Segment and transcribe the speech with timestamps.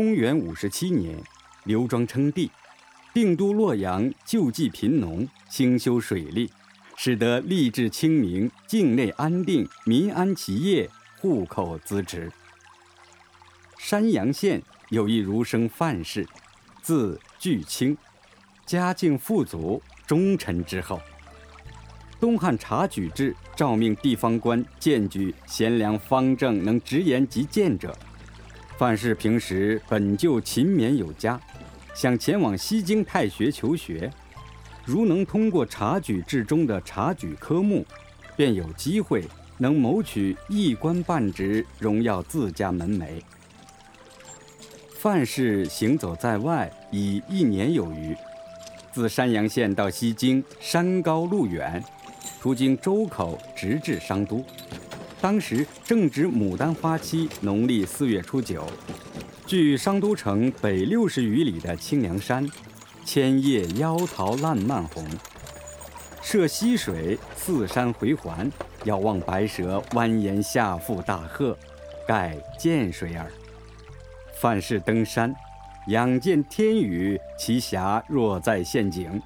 [0.00, 1.14] 公元五十七年，
[1.64, 2.50] 刘庄称帝，
[3.12, 6.50] 定都洛阳，救济贫农，兴修水利，
[6.96, 12.32] 使得吏治清明，境内安定，民安其业，户口滋植。
[13.78, 16.26] 山阳县有一儒生范氏，
[16.80, 17.94] 字巨清，
[18.64, 20.98] 家境富足，忠臣之后。
[22.18, 27.94] 东汉察举制诏命地方官荐举贤良方正、能直言极谏者。
[28.80, 31.38] 范氏平时本就勤勉有加，
[31.94, 34.10] 想前往西京太学求学，
[34.86, 37.84] 如能通过察举制中的察举科目，
[38.34, 39.22] 便有机会
[39.58, 43.20] 能谋取一官半职，荣耀自家门楣。
[44.94, 48.16] 范氏行走在外已一年有余，
[48.92, 51.84] 自山阳县到西京，山高路远。
[52.40, 54.42] 途经周口，直至商都。
[55.20, 58.64] 当时正值牡丹花期，农历四月初九。
[59.46, 62.48] 距商都城北六十余里的清凉山，
[63.04, 65.04] 千叶妖桃烂漫红。
[66.22, 68.50] 涉溪水，四山回环，
[68.84, 71.54] 遥望白蛇蜿蜒下腹大壑，
[72.06, 73.30] 盖涧水耳。
[74.40, 75.34] 范氏登山，
[75.88, 79.20] 仰见天宇，其峡若在陷阱。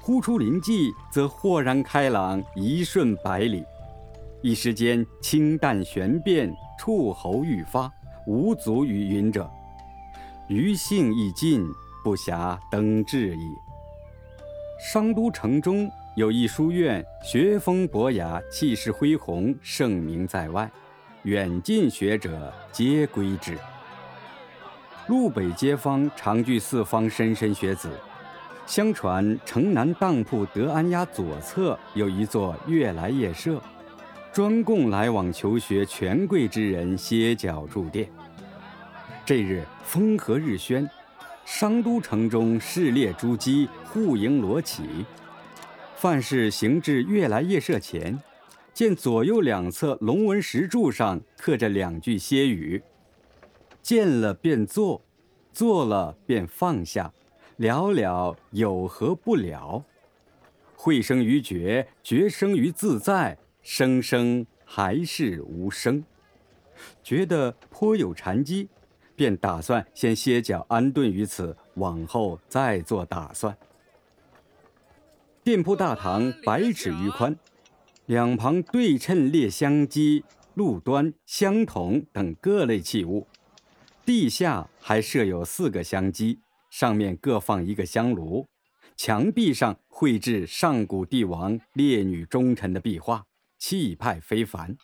[0.00, 3.64] 呼出灵际，则豁然开朗，一瞬百里。
[4.42, 7.88] 一时间，清淡玄变，触喉欲发，
[8.26, 9.48] 无足与云者。
[10.48, 11.64] 余兴已尽，
[12.02, 13.40] 不暇登至矣。
[14.80, 20.68] 商都城中有一书院，学风博雅，气势恢宏，盛名在外，
[21.22, 23.56] 远近学者皆归之。
[25.06, 27.88] 路北街坊常聚四方莘莘学子。
[28.66, 33.60] 相传城南当铺德安家左侧有一座悦来夜社，
[34.32, 38.08] 专供来往求学权贵之人歇脚住店。
[39.26, 40.88] 这日风和日宣，
[41.44, 45.04] 商都城中市列珠玑，户盈罗绮。
[45.96, 48.18] 范氏行至悦来夜社前，
[48.72, 52.82] 见左右两侧龙纹石柱上刻着两句歇语
[53.82, 55.02] ：“见了便坐，
[55.52, 57.12] 坐了便放下。”
[57.58, 59.84] 了了有何不了？
[60.74, 66.04] 会生于觉，觉生于自在，声声还是无声。
[67.02, 68.68] 觉得颇有禅机，
[69.14, 73.56] 便打算先歇脚安顿于此，往后再做打算。
[75.44, 77.36] 店铺大堂百尺余宽，
[78.06, 80.24] 两旁对称列香机、
[80.54, 83.26] 路端、香筒等各类器物，
[84.04, 86.40] 地下还设有四个香机。
[86.70, 88.46] 上面各放一个香炉，
[88.96, 93.26] 墙壁上绘制上古帝王、烈女忠臣的壁画，
[93.62, 94.76] 气派非凡。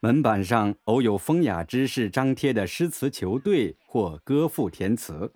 [0.00, 5.32] 门板上偶有风雅之士张贴的诗词球对或歌赋填词。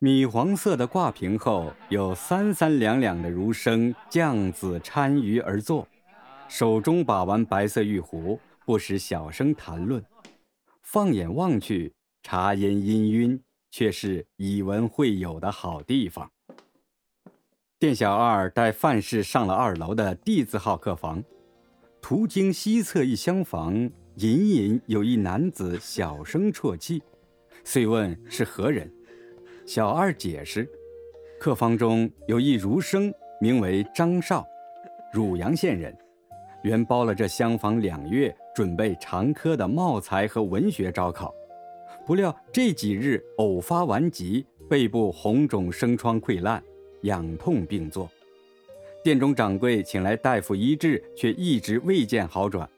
[0.00, 5.86] 米黄色的挂屏后，有三三两两的儒生将子搀盂而坐，
[6.48, 10.04] 手中把玩白色玉壶，不时小声谈论。
[10.82, 13.40] 放眼望去，茶烟氤氲。
[13.70, 16.32] 却是以文会友的好地方。
[17.78, 21.22] 店小二带范氏上了二楼的 D 字号客房，
[22.08, 23.74] 途经西侧一厢房，
[24.14, 27.02] 隐隐有一男子小声啜泣，
[27.64, 28.90] 遂问是何人。
[29.66, 30.66] 小二解释，
[31.38, 34.42] 客房中有一儒生，名为张少，
[35.12, 35.94] 汝阳县人，
[36.62, 41.34] 原包了这厢房两月，准备常科的茂才和文学招考。
[42.06, 46.64] 不料这几日偶发顽疾，背部红肿生疮溃烂，
[47.02, 48.10] 痒痛并作。
[49.02, 52.68] 店中掌柜请来大夫医治，却一直未见好转，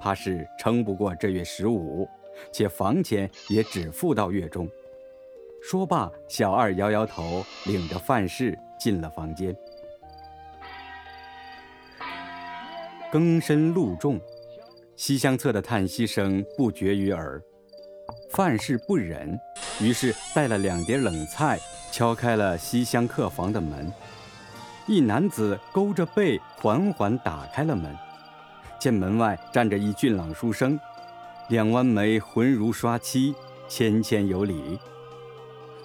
[0.00, 2.06] 怕是撑不过这月十五，
[2.52, 4.68] 且房钱也只付到月中。
[5.62, 9.56] 说罢，小二摇摇头，领着范氏进了房间。
[13.10, 14.20] 更深露重，
[14.94, 17.42] 西厢侧的叹息声不绝于耳。
[18.30, 19.38] 范氏不忍，
[19.80, 21.58] 于是带了两碟冷菜，
[21.90, 23.90] 敲开了西厢客房的门。
[24.88, 27.94] 一男子勾着背，缓缓打开了门，
[28.80, 30.80] 见门外站着一俊朗书生，
[31.50, 33.34] 两弯眉浑如刷漆，
[33.68, 34.78] 谦谦有礼。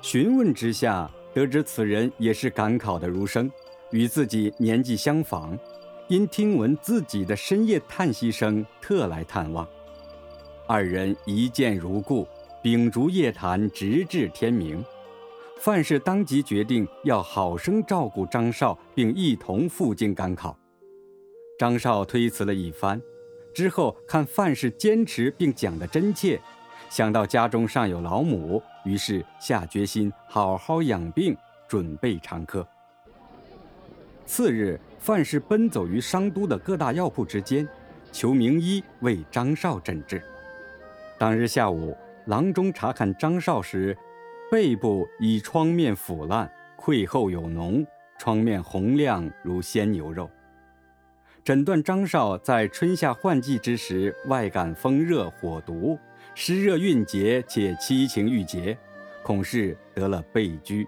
[0.02, 3.52] 询问之下，得知此人也是赶考的儒生，
[3.92, 5.60] 与自己年纪相仿，
[6.08, 9.68] 因听闻自己的深夜叹息声，特来探望。
[10.66, 12.26] 二人一见如故，
[12.62, 14.82] 秉烛夜谈，直至天明。
[15.64, 20.54] 范氏当即决定要好生照顾张少，并一同赴京赶考。
[21.58, 23.02] 张少推辞了一番，
[23.54, 26.38] 之后看范氏坚持并讲得真切，
[26.90, 31.34] 想到家中尚有老母，于是下决心好好养病，
[31.66, 32.68] 准备长科。
[34.26, 37.66] 次日，范氏奔走于商都的各大药铺之间，
[38.12, 40.22] 求名医为张少诊治。
[41.18, 41.96] 当日下午，
[42.26, 43.98] 郎中查看张少时，
[44.54, 46.48] 背部已疮面腐烂，
[46.78, 47.84] 溃后有脓，
[48.20, 50.30] 疮面红亮如鲜牛肉。
[51.44, 55.98] 诊断张少在春夏换季之时，外感风热火毒，
[56.36, 58.78] 湿热蕴结，且七情郁结，
[59.24, 60.86] 恐是得了背疽。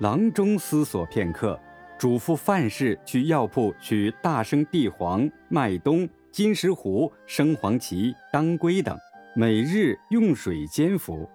[0.00, 1.58] 郎中思索片刻，
[1.96, 8.94] 嘱咐范氏去药铺取大生地黄、麦冬、金石斛、生黄芪、当归等，
[9.34, 11.26] 每日用水煎服，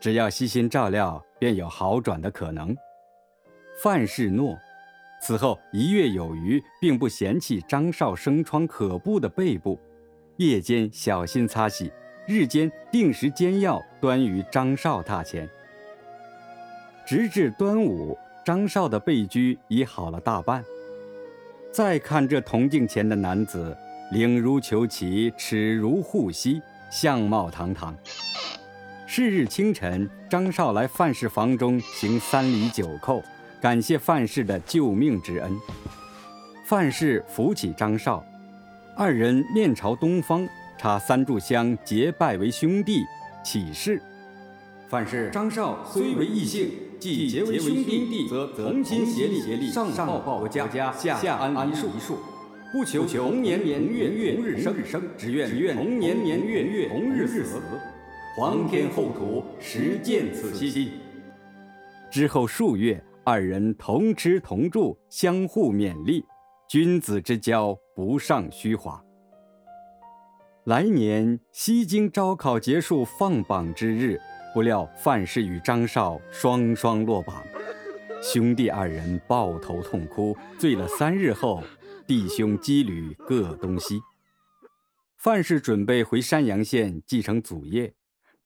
[0.00, 2.76] 只要悉心照料，便有好转的可能。
[3.82, 4.56] 范氏诺。
[5.22, 9.80] 此后一月有余，并不嫌弃张少生疮可怖的背部，
[10.36, 11.90] 夜间小心擦洗，
[12.26, 15.48] 日间定时煎药端于张少榻前。
[17.06, 20.62] 直至端午，张少的背疽已好了大半。
[21.72, 23.76] 再看这铜镜前的男子，
[24.12, 26.60] 领如虬蛴，齿如护膝，
[26.90, 27.96] 相貌堂堂。
[29.08, 33.22] 是日清晨，张少来范氏房中行三礼九叩。
[33.60, 35.56] 感谢范氏的救命之恩，
[36.66, 38.24] 范氏扶起张少，
[38.96, 43.04] 二人面朝东方，插三炷香结拜为兄弟，
[43.44, 44.02] 起誓。
[44.88, 46.68] 范氏、张少虽为异姓，
[46.98, 52.18] 既结为兄弟，则同心协力，上报国家，下安一树，
[52.72, 57.52] 不求同年同月同日生，只愿同年年月同日死。
[58.38, 60.92] 皇天厚土，实践此心。
[62.10, 63.02] 之后数月。
[63.24, 66.24] 二人同吃同住，相互勉励，
[66.68, 69.02] 君子之交不尚虚华。
[70.66, 74.20] 来年西京招考结束放榜之日，
[74.54, 77.42] 不料范氏与张少双双落榜，
[78.22, 80.36] 兄弟二人抱头痛哭。
[80.56, 81.60] 醉了三日后，
[82.06, 84.00] 弟兄羁旅各东西。
[85.16, 87.92] 范氏准备回山阳县继承祖业，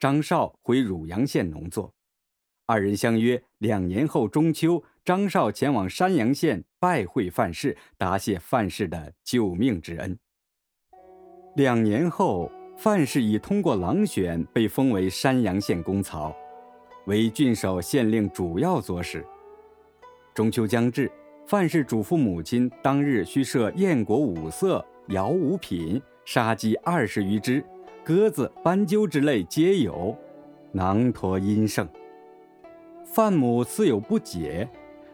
[0.00, 1.92] 张少回汝阳县农作。
[2.64, 10.18] 二人相约两年后中秋，张少前往山阳县拜会范氏，答谢范氏的救命之恩。
[11.54, 16.34] 两年后，范氏已通过郎选，被封为山阳县公曹，
[17.04, 19.22] 为郡守县令主要佐使。
[20.32, 21.12] 中秋将至，
[21.46, 27.62] 范氏嘱咐母亲，当日需设燕果五色，肴五品，杀鸡二十余只，
[28.10, 30.18] 鸽子、斑鸠之类皆有，
[30.72, 31.88] 囊驼阴盛。
[33.04, 34.68] 范母似有不解，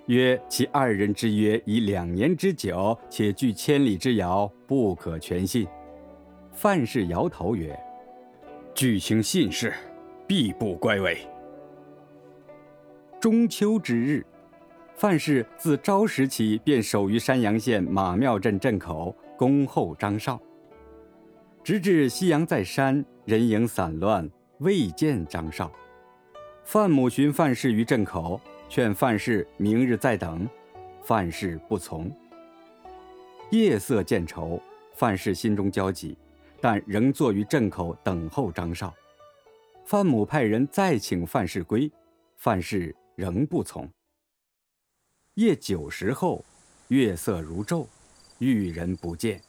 [0.06, 5.68] 曰：“其二人之约已两年之久，且距千里之遥，不可全信。”
[6.52, 7.78] 范氏摇头曰
[8.72, 9.74] ：“据卿信事，
[10.26, 11.18] 必不乖违。”
[13.20, 14.24] 中秋之日，
[14.94, 20.40] 范氏自朝时起便守于山阳县马庙镇镇口，恭候张少。
[21.66, 24.30] 直至夕阳在山，人影散乱，
[24.60, 25.68] 未见张少。
[26.64, 30.48] 范母寻范氏于镇口，劝范氏明日再等，
[31.02, 32.08] 范氏不从。
[33.50, 34.60] 夜色渐稠，
[34.94, 36.16] 范氏心中焦急，
[36.60, 38.94] 但仍坐于镇口等候张少。
[39.84, 41.90] 范母派人再请范氏归，
[42.36, 43.90] 范氏仍不从。
[45.34, 46.44] 夜九时后，
[46.90, 47.88] 月色如昼，
[48.38, 49.42] 遇人不见，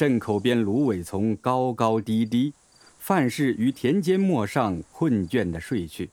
[0.00, 2.54] 镇口边芦苇丛高高低低，
[2.98, 6.10] 范氏于田间陌上困倦地睡去。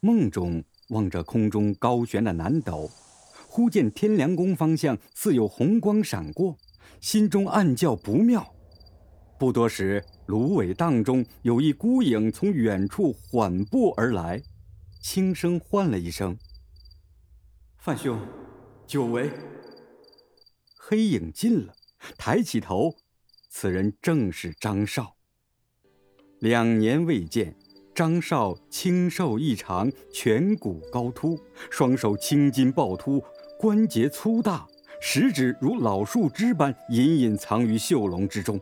[0.00, 2.90] 梦中望着空中高悬的南斗，
[3.46, 6.56] 忽见天梁宫方向似有红光闪过，
[7.00, 8.44] 心中暗叫不妙。
[9.38, 14.42] 不多时，芦苇荡中有一孤影从远处缓步而来，
[15.00, 16.36] 轻声唤了一声
[17.78, 18.18] ：“范兄，
[18.84, 19.30] 久违。”
[20.76, 21.72] 黑影近了，
[22.16, 22.94] 抬起头，
[23.48, 25.16] 此人正是张少。
[26.38, 27.56] 两年未见。
[27.94, 33.24] 张少清瘦异常，颧骨高凸，双手青筋暴突，
[33.58, 34.66] 关节粗大，
[35.00, 38.60] 食指如老树枝般隐隐藏于袖笼之中。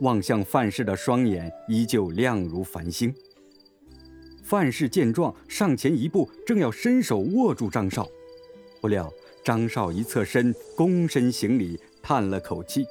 [0.00, 3.14] 望向范氏的双眼依旧亮如繁星。
[4.42, 8.08] 范氏见状，上前一步，正要伸手握住张少，
[8.80, 9.08] 不料
[9.44, 12.86] 张少一侧身，躬身行礼，叹了口气：“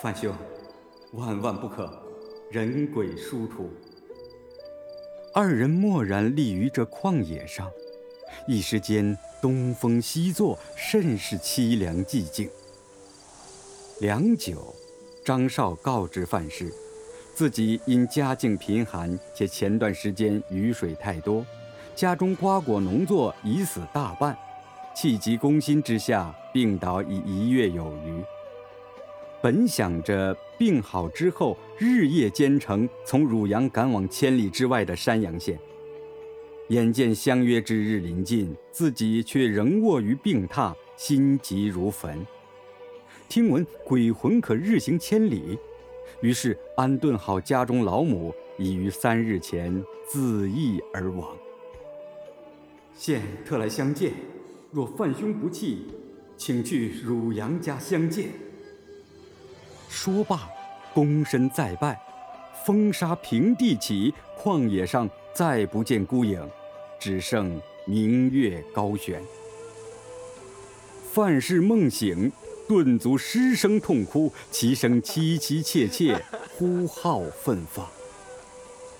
[0.00, 0.34] 范兄，
[1.12, 1.92] 万万不可，
[2.50, 3.68] 人鬼殊途。”
[5.34, 7.70] 二人默然立于这旷野上，
[8.48, 12.48] 一时间东风西作，甚是凄凉寂静。
[14.00, 14.74] 良久，
[15.22, 16.72] 张少告知范氏，
[17.34, 21.44] 自己因家境贫寒，且前段时间雨水太多，
[21.94, 24.34] 家中瓜果农作已死大半，
[24.96, 28.22] 气急攻心之下病倒已一月有余。
[29.42, 35.58] 本想着病好之后日夜兼程，从汝阳赶往千里之外的山阳县。
[36.68, 42.24] 眼见相约之日临近，自己却仍卧于病榻，心急如焚。
[43.28, 45.58] 听闻鬼魂可日行千里，
[46.20, 51.36] 于是安顿好家中老母，已于三日前自缢而亡。
[52.94, 54.12] 现特来相见，
[54.70, 55.88] 若范兄不弃，
[56.36, 58.28] 请去汝阳家相见。
[59.88, 60.48] 说罢，
[60.94, 62.00] 躬身再拜。
[62.64, 65.08] 风沙平地起，旷野上。
[65.34, 66.48] 再不见孤影，
[66.96, 69.20] 只剩明月高悬。
[71.12, 72.30] 范氏梦醒，
[72.68, 76.24] 顿足失声痛哭，其声凄凄切切，
[76.56, 77.90] 呼号奋发。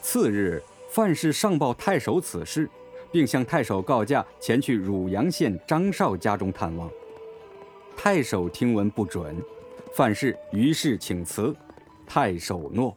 [0.03, 0.61] 次日，
[0.91, 2.69] 范氏上报太守此事，
[3.13, 6.91] 并向太守告假，前去汝阳县张绍家中探望。
[7.97, 9.43] 太守听闻不准，
[9.95, 11.55] 范氏于是请辞，
[12.07, 12.97] 太守诺。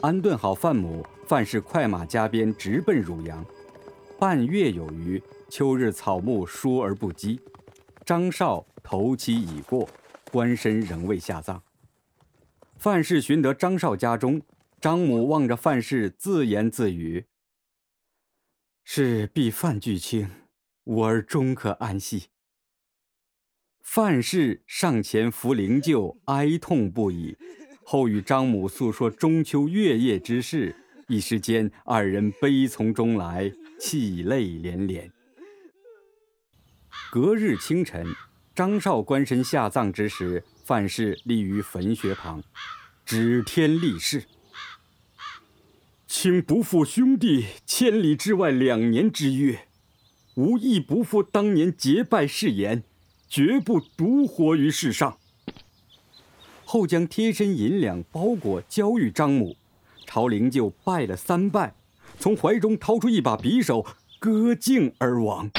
[0.00, 1.04] 安顿好范母。
[1.26, 3.44] 范氏快马加鞭，直奔汝阳。
[4.18, 7.38] 半月有余，秋日草木疏而不积。
[8.02, 9.86] 张绍头七已过，
[10.32, 11.62] 官身仍未下葬。
[12.78, 14.40] 范氏寻得张绍家中，
[14.80, 17.26] 张母望着范氏，自言自语
[18.84, 20.30] ：“是必范巨卿，
[20.84, 22.28] 吾儿终可安息。”
[23.90, 27.34] 范氏上前扶灵柩，哀痛不已，
[27.82, 30.76] 后与张母诉说中秋月夜之事。
[31.06, 35.10] 一时间，二人悲从中来，泣泪连连。
[37.10, 38.06] 隔日清晨，
[38.54, 42.42] 张绍官身下葬之时，范氏立于坟穴旁，
[43.06, 44.24] 指天立誓
[46.06, 49.60] ：“请不负兄弟千里之外两年之约，
[50.34, 52.84] 吾亦不负当年结拜誓言，
[53.28, 55.18] 绝不独活于世上。”
[56.64, 59.56] 后将贴身银两包裹交与张母。
[60.06, 61.74] 朝灵柩拜了三拜，
[62.18, 63.84] 从怀中掏出一把匕首，
[64.18, 65.50] 割颈而亡。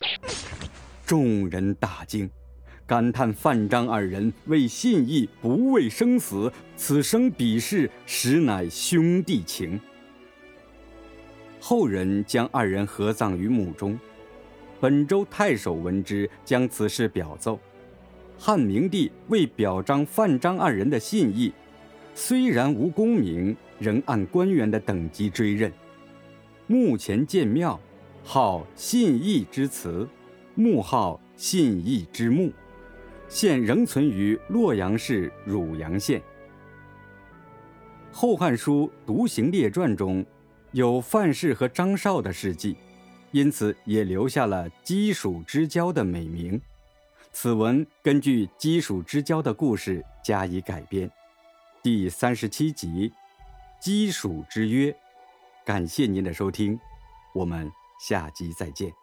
[1.06, 2.30] 众人大惊，
[2.88, 9.80] 感叹范张二人为信义不畏生死，此生彼世实乃兄弟情。
[11.60, 14.00] 后人将二人合葬于墓中。
[14.80, 17.60] 本州太守闻之，将此事表奏。
[18.38, 21.52] 汉明帝为表彰范张二人的信义，
[22.14, 23.56] 虽然无功名。
[23.80, 25.72] 仍按官员的等级追认，
[26.68, 27.80] 墓前建庙，
[28.26, 30.06] 号信义之祠，
[30.54, 32.52] 墓号信义之墓，
[33.30, 36.20] 现仍存于洛阳市汝阳县。
[38.12, 40.26] 《后汉书·独行列传》中
[40.74, 42.76] 有范氏和张绍的事迹，
[43.32, 46.60] 因此也留下了鸡黍之交的美名。
[47.32, 51.10] 此文根据鸡黍之交的故事加以改编。
[51.84, 53.12] 第三十七集。
[53.82, 54.94] 鸡黍之约，
[55.64, 56.78] 感谢您的收听，
[57.34, 58.99] 我们下集再见。